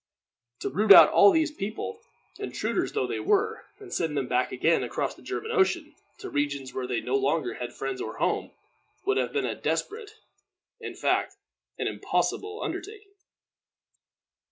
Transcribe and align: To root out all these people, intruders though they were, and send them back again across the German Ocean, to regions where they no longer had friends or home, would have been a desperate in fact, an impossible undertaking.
To 0.61 0.69
root 0.71 0.91
out 0.91 1.11
all 1.11 1.29
these 1.29 1.51
people, 1.51 2.01
intruders 2.39 2.93
though 2.93 3.05
they 3.05 3.19
were, 3.19 3.65
and 3.77 3.93
send 3.93 4.17
them 4.17 4.27
back 4.27 4.51
again 4.51 4.81
across 4.83 5.13
the 5.13 5.21
German 5.21 5.51
Ocean, 5.51 5.93
to 6.17 6.31
regions 6.31 6.73
where 6.73 6.87
they 6.87 7.01
no 7.01 7.13
longer 7.15 7.53
had 7.53 7.71
friends 7.71 8.01
or 8.01 8.17
home, 8.17 8.49
would 9.05 9.17
have 9.17 9.31
been 9.31 9.45
a 9.45 9.53
desperate 9.53 10.15
in 10.79 10.95
fact, 10.95 11.35
an 11.77 11.85
impossible 11.87 12.63
undertaking. 12.63 13.13